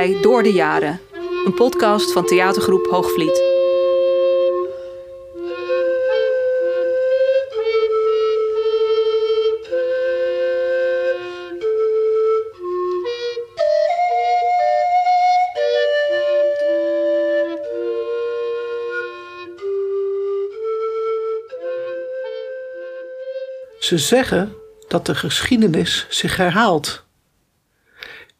Door 0.00 0.42
de 0.42 0.52
Jaren, 0.52 1.00
een 1.44 1.54
podcast 1.54 2.12
van 2.12 2.26
theatergroep 2.26 2.86
Hoogvliet. 2.86 3.36
Ze 23.78 23.98
zeggen 23.98 24.54
dat 24.88 25.06
de 25.06 25.14
geschiedenis 25.14 26.06
zich 26.08 26.36
herhaalt. 26.36 27.04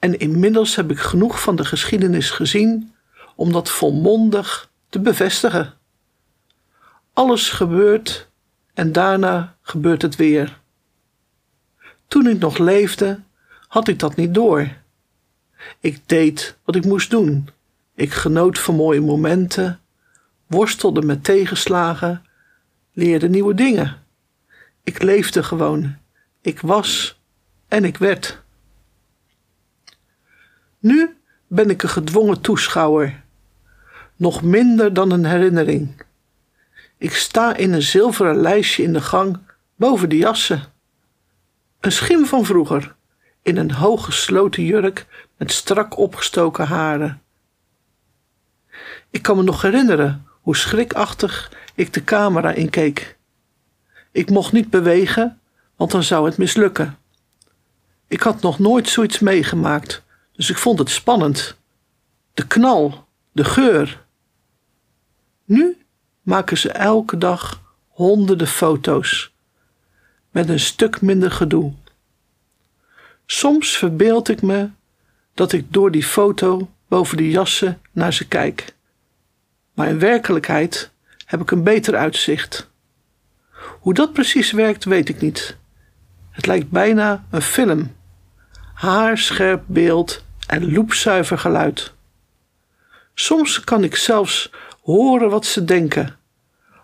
En 0.01 0.19
inmiddels 0.19 0.77
heb 0.77 0.91
ik 0.91 0.99
genoeg 0.99 1.41
van 1.41 1.57
de 1.57 1.65
geschiedenis 1.65 2.31
gezien 2.31 2.95
om 3.35 3.53
dat 3.53 3.71
volmondig 3.71 4.71
te 4.89 5.01
bevestigen. 5.01 5.75
Alles 7.13 7.51
gebeurt 7.51 8.29
en 8.75 8.93
daarna 8.93 9.57
gebeurt 9.63 10.03
het 10.03 10.17
weer. 10.17 10.59
Toen 12.07 12.27
ik 12.27 12.39
nog 12.39 12.59
leefde, 12.59 13.21
had 13.69 13.89
ik 13.89 13.99
dat 13.99 14.17
niet 14.17 14.35
door. 14.35 14.69
Ik 15.81 16.01
deed 16.07 16.57
wat 16.65 16.77
ik 16.77 16.85
moest 16.85 17.11
doen. 17.11 17.49
Ik 17.95 18.13
genoot 18.13 18.59
van 18.59 18.75
mooie 18.75 19.01
momenten, 19.01 19.81
worstelde 20.47 21.03
met 21.03 21.25
tegenslagen, 21.25 22.25
leerde 22.93 23.29
nieuwe 23.29 23.55
dingen. 23.55 24.03
Ik 24.83 25.03
leefde 25.03 25.43
gewoon. 25.43 25.97
Ik 26.41 26.61
was 26.61 27.19
en 27.69 27.85
ik 27.85 27.97
werd. 27.97 28.43
Nu 30.81 31.17
ben 31.47 31.71
ik 31.71 31.83
een 31.83 31.89
gedwongen 31.89 32.41
toeschouwer, 32.41 33.23
nog 34.17 34.43
minder 34.43 34.95
dan 34.95 35.11
een 35.11 35.25
herinnering. 35.25 36.03
Ik 36.99 37.15
sta 37.15 37.57
in 37.57 37.73
een 37.73 37.83
zilveren 37.83 38.37
lijstje 38.37 38.83
in 38.83 38.93
de 38.93 39.01
gang 39.01 39.39
boven 39.77 40.09
de 40.09 40.17
jassen. 40.17 40.63
Een 41.81 41.93
schim 41.93 42.27
van 42.27 42.45
vroeger, 42.45 42.95
in 43.43 43.57
een 43.57 43.71
hooggesloten 43.71 44.65
jurk 44.65 45.07
met 45.37 45.53
strak 45.53 45.99
opgestoken 45.99 46.67
haren. 46.67 47.23
Ik 49.11 49.23
kan 49.23 49.37
me 49.37 49.43
nog 49.43 49.63
herinneren 49.63 50.27
hoe 50.41 50.57
schrikachtig 50.57 51.53
ik 51.75 51.93
de 51.93 52.05
camera 52.05 52.53
inkeek. 52.53 53.17
Ik 54.13 54.31
mocht 54.31 54.53
niet 54.53 54.71
bewegen, 54.71 55.41
want 55.77 55.91
dan 55.91 56.03
zou 56.03 56.27
het 56.27 56.37
mislukken. 56.37 56.99
Ik 58.09 58.21
had 58.21 58.41
nog 58.41 58.59
nooit 58.59 58.89
zoiets 58.89 59.19
meegemaakt, 59.19 60.03
dus 60.41 60.51
ik 60.51 60.59
vond 60.59 60.79
het 60.79 60.91
spannend. 60.91 61.57
De 62.35 62.47
knal, 62.47 63.07
de 63.33 63.45
geur. 63.45 64.05
Nu 65.45 65.77
maken 66.23 66.59
ze 66.59 66.71
elke 66.71 67.19
dag 67.19 67.61
honderden 67.89 68.47
foto's 68.47 69.33
met 70.31 70.49
een 70.49 70.61
stuk 70.61 71.01
minder 71.01 71.31
gedoe. 71.31 71.73
Soms 73.27 73.77
verbeeld 73.77 74.29
ik 74.29 74.43
me 74.43 74.69
dat 75.35 75.53
ik 75.53 75.73
door 75.73 75.91
die 75.91 76.05
foto 76.05 76.71
boven 76.89 77.17
de 77.17 77.31
jassen 77.31 77.81
naar 77.93 78.13
ze 78.13 78.29
kijk. 78.29 78.75
Maar 79.75 79.89
in 79.89 79.99
werkelijkheid 79.99 80.91
heb 81.25 81.41
ik 81.41 81.51
een 81.51 81.63
beter 81.63 81.97
uitzicht. 81.97 82.71
Hoe 83.81 83.95
dat 83.95 84.13
precies 84.13 84.53
werkt, 84.53 84.85
weet 84.85 85.09
ik 85.09 85.21
niet. 85.21 85.57
Het 86.31 86.47
lijkt 86.47 86.71
bijna 86.71 87.25
een 87.31 87.43
film. 87.43 87.97
Haarscherp 88.75 89.63
beeld 89.67 90.29
en 90.51 90.73
loepzuiver 90.73 91.39
geluid. 91.39 91.93
Soms 93.15 93.61
kan 93.61 93.85
ik 93.85 93.97
zelfs 93.97 94.51
horen 94.83 95.31
wat 95.31 95.47
ze 95.47 95.65
denken, 95.65 96.19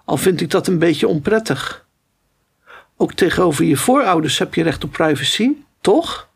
al 0.05 0.17
vind 0.17 0.41
ik 0.41 0.51
dat 0.51 0.67
een 0.67 0.79
beetje 0.79 1.09
onprettig. 1.09 1.87
Ook 2.97 3.13
tegenover 3.13 3.65
je 3.65 3.77
voorouders 3.77 4.39
heb 4.39 4.55
je 4.55 4.63
recht 4.63 4.85
op 4.85 4.93
privacy, 4.93 5.51
toch? 5.81 6.29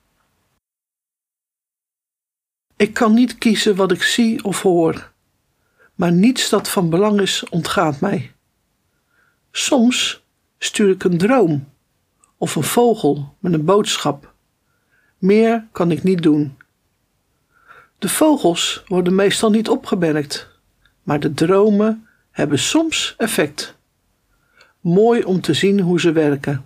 Ik 2.77 2.95
kan 2.95 3.15
niet 3.15 3.39
kiezen 3.39 3.77
wat 3.77 3.93
ik 3.93 4.03
zie 4.03 4.45
of 4.45 4.63
hoor, 4.63 5.13
maar 5.95 6.13
niets 6.13 6.49
dat 6.49 6.69
van 6.69 6.91
belang 6.91 7.21
is 7.21 7.45
ontgaat 7.49 8.01
mij. 8.01 8.33
Soms 9.53 10.25
stuur 10.59 10.91
ik 10.91 11.05
een 11.05 11.19
droom 11.19 11.69
of 12.37 12.55
een 12.55 12.63
vogel 12.63 13.37
met 13.39 13.53
een 13.53 13.65
boodschap. 13.65 14.33
Meer 15.19 15.67
kan 15.73 15.91
ik 15.91 16.03
niet 16.03 16.23
doen. 16.23 16.59
De 18.01 18.09
vogels 18.09 18.83
worden 18.87 19.15
meestal 19.15 19.51
niet 19.51 19.69
opgemerkt, 19.69 20.49
maar 21.03 21.21
de 21.21 21.35
dromen 21.35 22.07
hebben 22.31 22.59
soms 22.59 23.15
effect. 23.19 23.77
Mooi 24.81 25.23
om 25.23 25.41
te 25.41 25.55
zien 25.55 25.81
hoe 25.81 26.01
ze 26.01 26.13
werken. 26.13 26.65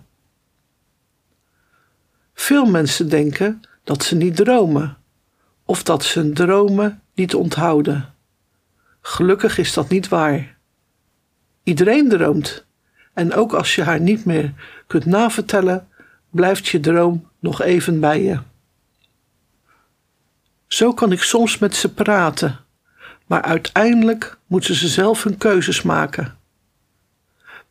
Veel 2.33 2.65
mensen 2.65 3.09
denken 3.09 3.61
dat 3.83 4.03
ze 4.03 4.15
niet 4.15 4.35
dromen 4.35 4.97
of 5.65 5.83
dat 5.83 6.03
ze 6.03 6.19
hun 6.19 6.33
dromen 6.33 7.01
niet 7.13 7.35
onthouden. 7.35 8.13
Gelukkig 9.01 9.57
is 9.57 9.73
dat 9.73 9.89
niet 9.89 10.07
waar. 10.07 10.57
Iedereen 11.63 12.09
droomt 12.09 12.65
en 13.13 13.33
ook 13.33 13.53
als 13.53 13.75
je 13.75 13.83
haar 13.83 13.99
niet 13.99 14.25
meer 14.25 14.53
kunt 14.87 15.05
navertellen, 15.05 15.87
blijft 16.29 16.67
je 16.67 16.79
droom 16.79 17.29
nog 17.39 17.61
even 17.61 17.99
bij 17.99 18.23
je. 18.23 18.39
Zo 20.75 20.93
kan 20.93 21.11
ik 21.11 21.21
soms 21.21 21.57
met 21.57 21.75
ze 21.75 21.93
praten, 21.93 22.59
maar 23.25 23.41
uiteindelijk 23.41 24.37
moeten 24.47 24.75
ze 24.75 24.87
zelf 24.87 25.23
hun 25.23 25.37
keuzes 25.37 25.81
maken. 25.81 26.37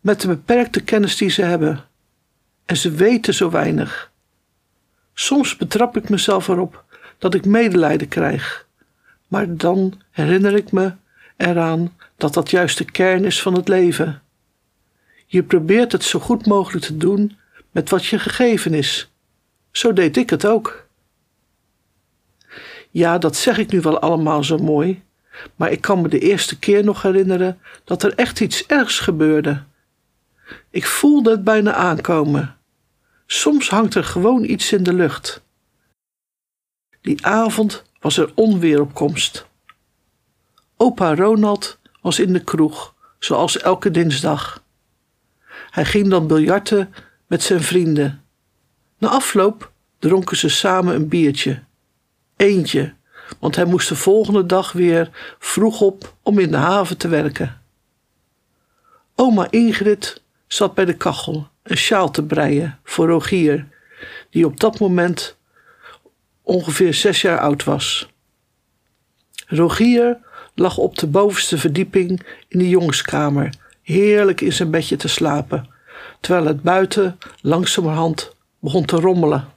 Met 0.00 0.20
de 0.20 0.26
beperkte 0.26 0.80
kennis 0.80 1.16
die 1.16 1.28
ze 1.28 1.42
hebben. 1.42 1.84
En 2.64 2.76
ze 2.76 2.90
weten 2.90 3.34
zo 3.34 3.50
weinig. 3.50 4.12
Soms 5.14 5.56
betrap 5.56 5.96
ik 5.96 6.08
mezelf 6.08 6.48
erop 6.48 6.84
dat 7.18 7.34
ik 7.34 7.44
medelijden 7.44 8.08
krijg, 8.08 8.66
maar 9.28 9.56
dan 9.56 10.00
herinner 10.10 10.54
ik 10.54 10.72
me 10.72 10.92
eraan 11.36 11.96
dat 12.16 12.34
dat 12.34 12.50
juist 12.50 12.78
de 12.78 12.84
kern 12.84 13.24
is 13.24 13.42
van 13.42 13.54
het 13.54 13.68
leven. 13.68 14.22
Je 15.26 15.42
probeert 15.42 15.92
het 15.92 16.04
zo 16.04 16.18
goed 16.18 16.46
mogelijk 16.46 16.84
te 16.84 16.96
doen 16.96 17.36
met 17.70 17.90
wat 17.90 18.06
je 18.06 18.18
gegeven 18.18 18.74
is. 18.74 19.10
Zo 19.70 19.92
deed 19.92 20.16
ik 20.16 20.30
het 20.30 20.46
ook. 20.46 20.83
Ja, 22.94 23.18
dat 23.18 23.36
zeg 23.36 23.58
ik 23.58 23.72
nu 23.72 23.80
wel 23.80 23.98
allemaal 23.98 24.44
zo 24.44 24.58
mooi, 24.58 25.02
maar 25.56 25.70
ik 25.70 25.80
kan 25.80 26.00
me 26.00 26.08
de 26.08 26.18
eerste 26.18 26.58
keer 26.58 26.84
nog 26.84 27.02
herinneren 27.02 27.60
dat 27.84 28.02
er 28.02 28.14
echt 28.14 28.40
iets 28.40 28.66
ergs 28.66 28.98
gebeurde. 28.98 29.62
Ik 30.70 30.86
voelde 30.86 31.30
het 31.30 31.44
bijna 31.44 31.72
aankomen. 31.72 32.56
Soms 33.26 33.68
hangt 33.68 33.94
er 33.94 34.04
gewoon 34.04 34.44
iets 34.44 34.72
in 34.72 34.82
de 34.82 34.92
lucht. 34.92 35.42
Die 37.00 37.26
avond 37.26 37.84
was 38.00 38.16
er 38.16 38.32
onweer 38.34 38.80
op 38.80 38.94
komst. 38.94 39.46
Opa 40.76 41.14
Ronald 41.14 41.78
was 42.00 42.18
in 42.18 42.32
de 42.32 42.44
kroeg, 42.44 42.94
zoals 43.18 43.58
elke 43.58 43.90
dinsdag. 43.90 44.64
Hij 45.70 45.84
ging 45.84 46.08
dan 46.08 46.26
biljarten 46.26 46.94
met 47.26 47.42
zijn 47.42 47.62
vrienden. 47.62 48.24
Na 48.98 49.08
afloop 49.08 49.72
dronken 49.98 50.36
ze 50.36 50.48
samen 50.48 50.94
een 50.94 51.08
biertje. 51.08 51.62
Eentje, 52.36 52.94
want 53.38 53.56
hij 53.56 53.64
moest 53.64 53.88
de 53.88 53.96
volgende 53.96 54.46
dag 54.46 54.72
weer 54.72 55.10
vroeg 55.38 55.80
op 55.80 56.14
om 56.22 56.38
in 56.38 56.50
de 56.50 56.56
haven 56.56 56.96
te 56.96 57.08
werken. 57.08 57.60
Oma 59.14 59.46
Ingrid 59.50 60.22
zat 60.46 60.74
bij 60.74 60.84
de 60.84 60.96
kachel 60.96 61.48
een 61.62 61.76
sjaal 61.76 62.10
te 62.10 62.22
breien 62.22 62.78
voor 62.84 63.08
Rogier, 63.08 63.66
die 64.30 64.46
op 64.46 64.60
dat 64.60 64.78
moment 64.78 65.36
ongeveer 66.42 66.94
zes 66.94 67.20
jaar 67.20 67.38
oud 67.38 67.64
was. 67.64 68.08
Rogier 69.46 70.18
lag 70.54 70.78
op 70.78 70.98
de 70.98 71.06
bovenste 71.06 71.58
verdieping 71.58 72.26
in 72.48 72.58
de 72.58 72.68
jongenskamer 72.68 73.54
heerlijk 73.82 74.40
in 74.40 74.52
zijn 74.52 74.70
bedje 74.70 74.96
te 74.96 75.08
slapen, 75.08 75.68
terwijl 76.20 76.46
het 76.46 76.62
buiten 76.62 77.18
langzamerhand 77.40 78.34
begon 78.58 78.84
te 78.84 78.96
rommelen. 78.96 79.52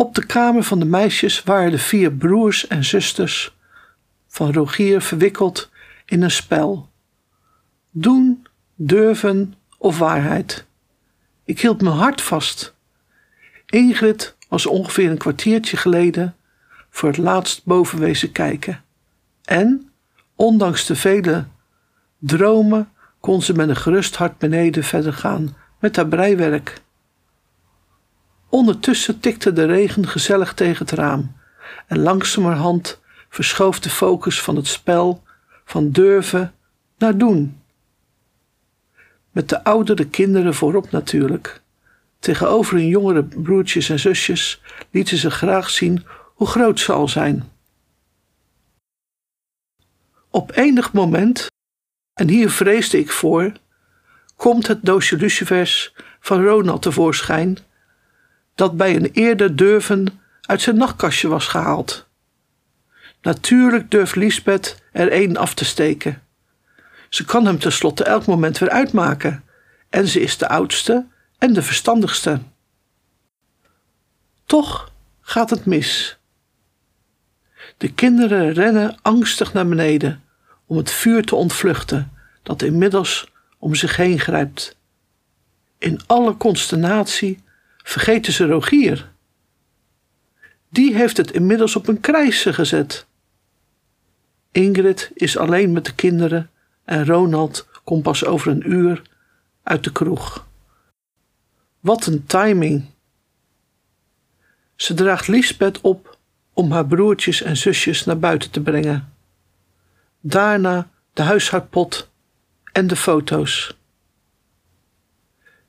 Op 0.00 0.14
de 0.14 0.26
kamer 0.26 0.62
van 0.62 0.78
de 0.78 0.84
meisjes 0.84 1.42
waren 1.42 1.70
de 1.70 1.78
vier 1.78 2.12
broers 2.12 2.66
en 2.66 2.84
zusters 2.84 3.56
van 4.26 4.52
Rogier 4.52 5.00
verwikkeld 5.00 5.70
in 6.04 6.22
een 6.22 6.30
spel. 6.30 6.88
Doen, 7.90 8.46
durven 8.74 9.54
of 9.78 9.98
waarheid. 9.98 10.64
Ik 11.44 11.60
hield 11.60 11.82
mijn 11.82 11.94
hart 11.94 12.20
vast. 12.20 12.74
Ingrid 13.66 14.36
was 14.48 14.66
ongeveer 14.66 15.10
een 15.10 15.18
kwartiertje 15.18 15.76
geleden 15.76 16.36
voor 16.90 17.08
het 17.08 17.18
laatst 17.18 17.64
boven 17.64 17.98
wezen 17.98 18.32
kijken. 18.32 18.84
En, 19.44 19.90
ondanks 20.34 20.86
de 20.86 20.96
vele 20.96 21.44
dromen 22.18 22.88
kon 23.18 23.42
ze 23.42 23.52
met 23.52 23.68
een 23.68 23.76
gerust 23.76 24.16
hart 24.16 24.38
beneden 24.38 24.84
verder 24.84 25.12
gaan 25.12 25.56
met 25.78 25.96
haar 25.96 26.08
breiwerk. 26.08 26.80
Ondertussen 28.50 29.20
tikte 29.20 29.52
de 29.52 29.64
regen 29.64 30.08
gezellig 30.08 30.54
tegen 30.54 30.78
het 30.86 30.90
raam 30.90 31.36
en 31.86 31.98
langzamerhand 31.98 33.00
verschoof 33.28 33.80
de 33.80 33.90
focus 33.90 34.40
van 34.40 34.56
het 34.56 34.66
spel 34.66 35.22
van 35.64 35.90
durven 35.90 36.54
naar 36.98 37.18
doen. 37.18 37.60
Met 39.30 39.48
de 39.48 39.64
oudere 39.64 40.08
kinderen 40.08 40.54
voorop 40.54 40.90
natuurlijk. 40.90 41.60
Tegenover 42.18 42.74
hun 42.74 42.86
jongere 42.86 43.24
broertjes 43.24 43.88
en 43.88 43.98
zusjes 43.98 44.62
lieten 44.90 45.16
ze 45.16 45.30
graag 45.30 45.70
zien 45.70 46.04
hoe 46.34 46.46
groot 46.46 46.80
ze 46.80 46.92
al 46.92 47.08
zijn. 47.08 47.50
Op 50.30 50.56
enig 50.56 50.92
moment, 50.92 51.46
en 52.14 52.28
hier 52.28 52.50
vreesde 52.50 52.98
ik 52.98 53.10
voor, 53.10 53.52
komt 54.36 54.66
het 54.66 54.84
doosje 54.84 55.16
lucifers 55.16 55.94
van 56.20 56.44
Ronald 56.44 56.82
tevoorschijn, 56.82 57.58
dat 58.60 58.76
bij 58.76 58.96
een 58.96 59.10
eerder 59.12 59.56
durven 59.56 60.20
uit 60.40 60.60
zijn 60.62 60.76
nachtkastje 60.76 61.28
was 61.28 61.46
gehaald. 61.46 62.06
Natuurlijk 63.22 63.90
durft 63.90 64.16
Lisbeth 64.16 64.82
er 64.92 65.10
één 65.10 65.36
af 65.36 65.54
te 65.54 65.64
steken. 65.64 66.22
Ze 67.08 67.24
kan 67.24 67.46
hem 67.46 67.58
tenslotte 67.58 68.04
elk 68.04 68.26
moment 68.26 68.58
weer 68.58 68.70
uitmaken, 68.70 69.44
en 69.88 70.06
ze 70.06 70.20
is 70.20 70.38
de 70.38 70.48
oudste 70.48 71.06
en 71.38 71.52
de 71.52 71.62
verstandigste. 71.62 72.40
Toch 74.44 74.92
gaat 75.20 75.50
het 75.50 75.64
mis. 75.64 76.18
De 77.76 77.92
kinderen 77.92 78.52
rennen 78.52 78.98
angstig 79.02 79.52
naar 79.52 79.68
beneden 79.68 80.22
om 80.66 80.76
het 80.76 80.90
vuur 80.90 81.24
te 81.24 81.34
ontvluchten 81.34 82.12
dat 82.42 82.62
inmiddels 82.62 83.32
om 83.58 83.74
zich 83.74 83.96
heen 83.96 84.20
grijpt. 84.20 84.76
In 85.78 86.00
alle 86.06 86.36
consternatie 86.36 87.48
vergeten 87.82 88.32
ze 88.32 88.46
Rogier. 88.46 89.12
Die 90.68 90.94
heeft 90.94 91.16
het 91.16 91.30
inmiddels 91.30 91.76
op 91.76 91.88
een 91.88 92.00
krijsje 92.00 92.52
gezet. 92.52 93.06
Ingrid 94.52 95.10
is 95.14 95.36
alleen 95.36 95.72
met 95.72 95.84
de 95.84 95.94
kinderen 95.94 96.50
en 96.84 97.06
Ronald 97.06 97.68
komt 97.84 98.02
pas 98.02 98.24
over 98.24 98.50
een 98.50 98.70
uur 98.70 99.02
uit 99.62 99.84
de 99.84 99.92
kroeg. 99.92 100.46
Wat 101.80 102.06
een 102.06 102.26
timing! 102.26 102.84
Ze 104.76 104.94
draagt 104.94 105.28
Lisbeth 105.28 105.80
op 105.80 106.18
om 106.52 106.72
haar 106.72 106.86
broertjes 106.86 107.42
en 107.42 107.56
zusjes 107.56 108.04
naar 108.04 108.18
buiten 108.18 108.50
te 108.50 108.60
brengen. 108.60 109.12
Daarna 110.20 110.90
de 111.12 111.22
huishoudpot 111.22 112.10
en 112.72 112.86
de 112.86 112.96
foto's. 112.96 113.78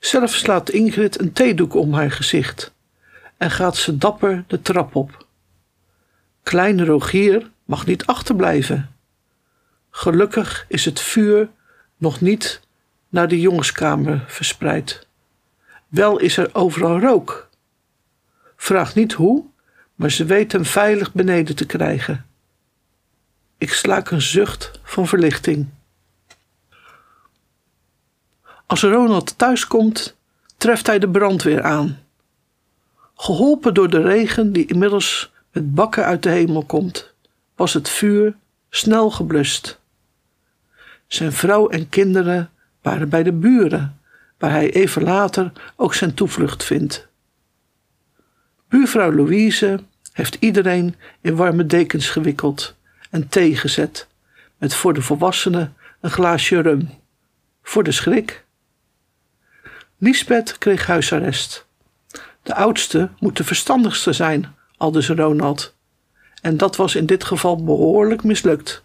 Zelf 0.01 0.33
slaat 0.33 0.69
Ingrid 0.69 1.19
een 1.19 1.33
theedoek 1.33 1.75
om 1.75 1.94
haar 1.94 2.12
gezicht 2.12 2.74
en 3.38 3.51
gaat 3.51 3.77
ze 3.77 3.98
dapper 3.98 4.44
de 4.48 4.62
trap 4.62 4.95
op. 4.95 5.27
Kleine 6.44 6.86
Rogier 6.86 7.51
mag 7.65 7.86
niet 7.86 8.06
achterblijven. 8.06 8.95
Gelukkig 9.89 10.65
is 10.68 10.86
het 10.86 11.00
vuur 11.00 11.50
nog 11.98 12.21
niet 12.21 12.62
naar 13.09 13.27
de 13.27 13.39
jongenskamer 13.39 14.24
verspreid. 14.27 15.07
Wel 15.88 16.19
is 16.19 16.38
er 16.38 16.50
overal 16.53 17.00
rook. 17.00 17.50
Vraag 18.56 18.95
niet 18.95 19.13
hoe, 19.13 19.45
maar 19.95 20.12
ze 20.12 20.25
weet 20.25 20.51
hem 20.51 20.65
veilig 20.65 21.13
beneden 21.13 21.56
te 21.56 21.65
krijgen. 21.65 22.25
Ik 23.57 23.74
slaak 23.74 24.12
een 24.12 24.21
zucht 24.21 24.71
van 24.83 25.07
verlichting. 25.07 25.68
Als 28.72 28.82
Ronald 28.82 29.38
thuiskomt, 29.38 30.16
treft 30.58 30.88
hij 30.88 31.00
de 31.00 31.10
brandweer 31.10 31.64
aan. 31.64 32.00
Geholpen 33.16 33.74
door 33.74 33.90
de 33.90 34.02
regen 34.02 34.54
die 34.54 34.66
inmiddels 34.66 35.32
met 35.52 35.76
bakken 35.76 36.06
uit 36.06 36.24
de 36.24 36.30
hemel 36.30 36.64
komt, 36.66 37.14
was 37.56 37.74
het 37.74 37.90
vuur 37.90 38.36
snel 38.70 39.12
geblust. 39.12 39.80
Zijn 41.08 41.32
vrouw 41.32 41.70
en 41.70 41.90
kinderen 41.90 42.52
waren 42.82 43.10
bij 43.10 43.24
de 43.24 43.32
buren, 43.32 44.00
waar 44.38 44.52
hij 44.52 44.72
even 44.74 45.04
later 45.04 45.52
ook 45.76 45.94
zijn 45.94 46.14
toevlucht 46.14 46.64
vindt. 46.64 47.08
Buurvrouw 48.68 49.14
Louise 49.14 49.80
heeft 50.14 50.38
iedereen 50.40 50.96
in 51.22 51.36
warme 51.36 51.66
dekens 51.66 52.10
gewikkeld 52.10 52.76
en 53.10 53.30
thee 53.30 53.56
gezet, 53.56 54.08
met 54.58 54.76
voor 54.76 54.94
de 54.94 55.02
volwassenen 55.02 55.76
een 56.00 56.12
glaasje 56.12 56.62
rum. 56.62 56.90
Voor 57.64 57.84
de 57.84 57.92
schrik. 57.92 58.44
Lisbeth 60.03 60.57
kreeg 60.57 60.86
huisarrest. 60.86 61.65
De 62.44 62.56
oudste 62.56 63.09
moet 63.19 63.38
de 63.38 63.44
verstandigste 63.44 64.13
zijn, 64.13 64.56
aldus 64.77 65.09
Ronald. 65.09 65.75
En 66.42 66.57
dat 66.57 66.75
was 66.75 66.95
in 66.95 67.06
dit 67.06 67.24
geval 67.24 67.63
behoorlijk 67.63 68.24
mislukt. 68.24 68.83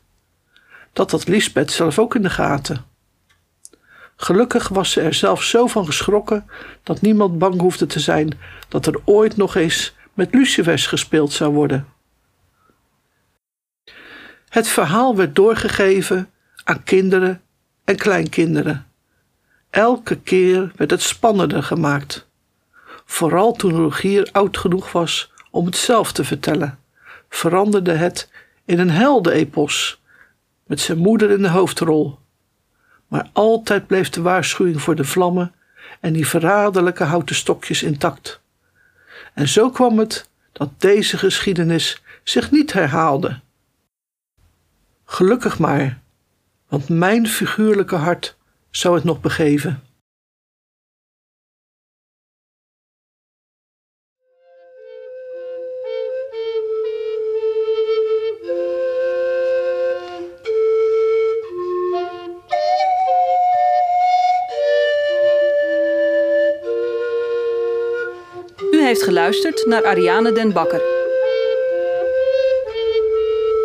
Dat 0.92 1.10
had 1.10 1.28
Lisbeth 1.28 1.70
zelf 1.70 1.98
ook 1.98 2.14
in 2.14 2.22
de 2.22 2.30
gaten. 2.30 2.84
Gelukkig 4.16 4.68
was 4.68 4.90
ze 4.90 5.00
er 5.00 5.14
zelf 5.14 5.42
zo 5.42 5.66
van 5.66 5.86
geschrokken 5.86 6.50
dat 6.82 7.00
niemand 7.00 7.38
bang 7.38 7.60
hoefde 7.60 7.86
te 7.86 8.00
zijn 8.00 8.38
dat 8.68 8.86
er 8.86 9.00
ooit 9.04 9.36
nog 9.36 9.54
eens 9.54 9.94
met 10.14 10.34
lucifers 10.34 10.86
gespeeld 10.86 11.32
zou 11.32 11.52
worden. 11.52 11.86
Het 14.48 14.68
verhaal 14.68 15.16
werd 15.16 15.34
doorgegeven 15.34 16.30
aan 16.64 16.82
kinderen 16.82 17.42
en 17.84 17.96
kleinkinderen. 17.96 18.86
Elke 19.76 20.16
keer 20.16 20.72
werd 20.76 20.90
het 20.90 21.02
spannender 21.02 21.62
gemaakt. 21.62 22.26
Vooral 23.04 23.52
toen 23.52 23.76
Rogier 23.76 24.28
oud 24.32 24.56
genoeg 24.56 24.92
was 24.92 25.32
om 25.50 25.66
het 25.66 25.76
zelf 25.76 26.12
te 26.12 26.24
vertellen, 26.24 26.78
veranderde 27.28 27.92
het 27.92 28.30
in 28.64 28.78
een 28.78 28.90
heldenepos 28.90 30.00
met 30.66 30.80
zijn 30.80 30.98
moeder 30.98 31.30
in 31.30 31.42
de 31.42 31.48
hoofdrol. 31.48 32.18
Maar 33.08 33.30
altijd 33.32 33.86
bleef 33.86 34.10
de 34.10 34.22
waarschuwing 34.22 34.82
voor 34.82 34.94
de 34.94 35.04
vlammen 35.04 35.54
en 36.00 36.12
die 36.12 36.26
verraderlijke 36.26 37.04
houten 37.04 37.36
stokjes 37.36 37.82
intact. 37.82 38.40
En 39.34 39.48
zo 39.48 39.70
kwam 39.70 39.98
het 39.98 40.28
dat 40.52 40.70
deze 40.80 41.18
geschiedenis 41.18 42.02
zich 42.22 42.50
niet 42.50 42.72
herhaalde. 42.72 43.40
Gelukkig 45.04 45.58
maar, 45.58 46.00
want 46.68 46.88
mijn 46.88 47.26
figuurlijke 47.26 47.96
hart 47.96 48.36
zou 48.76 48.94
het 48.94 49.04
nog 49.04 49.20
begeven. 49.20 49.80
U 68.70 68.82
heeft 68.82 69.02
geluisterd 69.02 69.66
naar 69.66 69.84
Ariane 69.84 70.32
Den 70.32 70.52
Bakker. 70.52 70.94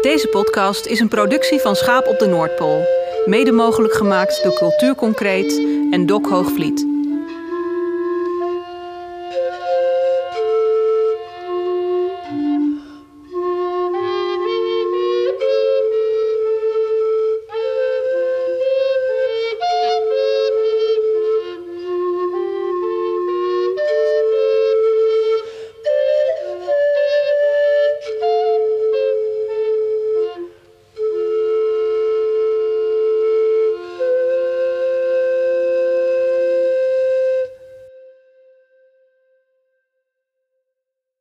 Deze 0.02 0.28
podcast 0.32 0.86
is 0.86 1.00
een 1.00 1.08
productie 1.08 1.60
van 1.60 1.76
Schaap 1.76 2.08
op 2.08 2.20
de 2.20 2.28
Noordpool. 2.28 3.01
Mede 3.26 3.52
mogelijk 3.52 3.94
gemaakt 3.94 4.44
door 4.44 4.54
Cultuur 4.54 4.96
Concreet 4.96 5.62
en 5.92 6.06
Dok 6.06 6.30
Hoogvliet. 6.30 6.91